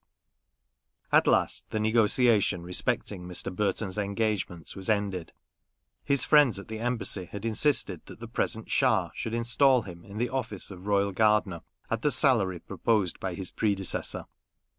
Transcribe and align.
At 1.11 1.27
last 1.27 1.69
the 1.69 1.79
negotiation 1.79 2.63
respecting 2.63 3.21
Mr. 3.27 3.55
Burton's 3.55 3.99
engagement 3.99 4.75
was 4.75 4.89
ended. 4.89 5.31
His 6.03 6.25
friends 6.25 6.57
at 6.57 6.69
the 6.69 6.79
Embassy 6.79 7.25
had 7.25 7.45
insisted 7.45 8.07
that 8.07 8.19
the 8.19 8.27
present 8.27 8.67
Schah 8.71 9.11
should 9.13 9.35
install 9.35 9.83
him 9.83 10.03
in 10.03 10.17
the 10.17 10.29
office 10.29 10.71
of 10.71 10.87
royal 10.87 11.11
gardener 11.11 11.61
at 11.91 12.01
the 12.01 12.09
salary 12.09 12.57
proposed 12.57 13.19
by 13.19 13.35
his 13.35 13.51
predecessor. 13.51 14.25